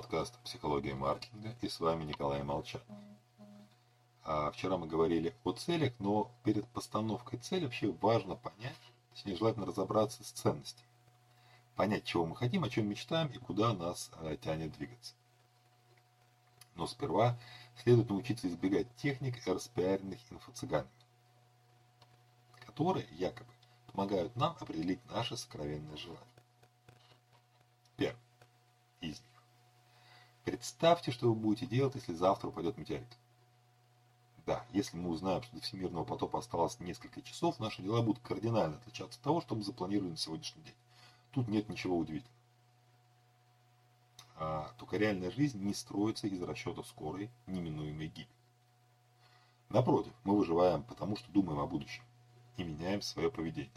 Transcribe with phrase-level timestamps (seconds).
[0.00, 2.80] подкаст «Психология маркетинга» и с вами Николай Молчан.
[4.24, 8.80] А вчера мы говорили о целях, но перед постановкой цели вообще важно понять,
[9.12, 10.88] точнее желательно разобраться с ценностями.
[11.76, 15.12] Понять, чего мы хотим, о чем мечтаем и куда нас э, тянет двигаться.
[16.76, 17.38] Но сперва
[17.82, 20.88] следует научиться избегать техник, распиаренных инфо-цыганами,
[22.64, 23.52] которые якобы
[23.92, 26.24] помогают нам определить наши сокровенные желания.
[27.98, 28.29] Первое.
[30.50, 33.16] Представьте, что вы будете делать, если завтра упадет метеорит.
[34.46, 38.78] Да, если мы узнаем, что до всемирного потопа осталось несколько часов, наши дела будут кардинально
[38.78, 40.74] отличаться от того, что мы запланировали на сегодняшний день.
[41.30, 42.36] Тут нет ничего удивительного.
[44.38, 48.26] А, только реальная жизнь не строится из расчета скорой, неминуемой гибели.
[49.68, 52.02] Напротив, мы выживаем потому, что думаем о будущем
[52.56, 53.70] и меняем свое поведение.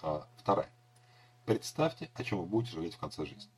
[0.00, 0.72] А, вторая.
[1.46, 3.48] Представьте, о чем вы будете жалеть в конце жизни.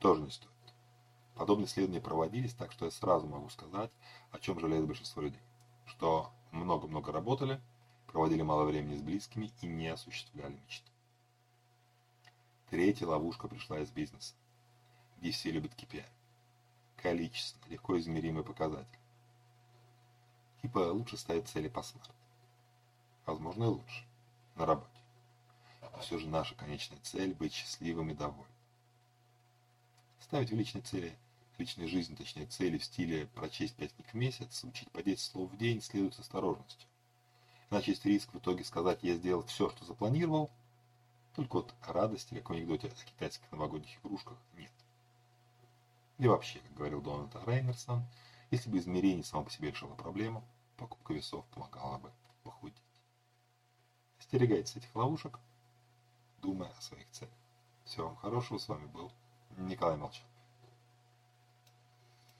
[0.00, 0.50] Тоже не стоит.
[1.34, 3.90] Подобные исследования проводились, так что я сразу могу сказать,
[4.32, 5.42] о чем жалеет большинство людей.
[5.86, 7.60] Что много-много работали,
[8.06, 10.90] проводили мало времени с близкими и не осуществляли мечты.
[12.70, 14.34] Третья ловушка пришла из бизнеса,
[15.18, 16.04] где все любят KPI.
[16.96, 18.98] Количественно, легко измеримый показатель.
[20.62, 22.12] Типа лучше ставить цели по смарту.
[23.26, 24.04] Возможно и лучше.
[24.56, 25.00] На работе
[26.00, 28.59] все же наша конечная цель– быть счастливым и довольным.
[30.20, 31.16] Ставить в личной цели,
[31.56, 35.20] в личной жизни, точнее цели в стиле прочесть 5 книг в месяц, учить по 10
[35.20, 36.88] слов в день следует с осторожностью.
[37.70, 40.50] Иначе есть риск в итоге сказать «я сделал все, что запланировал»,
[41.34, 44.72] только вот радости, как в анекдоте о китайских новогодних игрушках, нет.
[46.18, 48.04] И вообще, как говорил Дональд Рейнерсон,
[48.50, 50.44] если бы измерение само по себе решило проблему,
[50.76, 52.76] покупка весов помогала бы похудеть.
[54.18, 55.38] Остерегайтесь этих ловушек–
[56.40, 57.32] думая о своих целях.
[57.84, 58.58] Всего вам хорошего.
[58.58, 59.12] С вами был
[59.66, 60.22] Il est quand même morte.